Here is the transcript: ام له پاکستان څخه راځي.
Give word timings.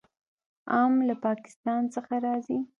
ام 0.77 0.93
له 1.07 1.15
پاکستان 1.25 1.81
څخه 1.95 2.13
راځي. 2.25 2.57